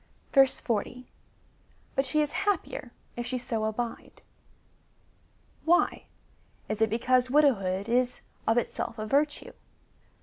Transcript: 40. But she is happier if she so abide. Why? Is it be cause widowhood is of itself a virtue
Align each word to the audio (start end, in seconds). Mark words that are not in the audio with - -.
40. 0.31 1.11
But 1.95 2.07
she 2.07 2.21
is 2.23 2.31
happier 2.31 2.91
if 3.15 3.27
she 3.27 3.37
so 3.37 3.65
abide. 3.65 4.23
Why? 5.63 6.05
Is 6.67 6.81
it 6.81 6.89
be 6.89 6.97
cause 6.97 7.29
widowhood 7.29 7.87
is 7.87 8.21
of 8.47 8.57
itself 8.57 8.97
a 8.97 9.05
virtue 9.05 9.53